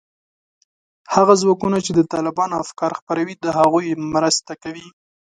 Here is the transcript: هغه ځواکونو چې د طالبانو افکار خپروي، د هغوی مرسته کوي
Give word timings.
هغه 1.13 1.33
ځواکونو 1.41 1.77
چې 1.85 1.91
د 1.93 1.99
طالبانو 2.13 2.59
افکار 2.63 2.91
خپروي، 2.99 3.35
د 3.37 3.45
هغوی 3.57 3.87
مرسته 4.13 4.51
کوي 4.63 4.87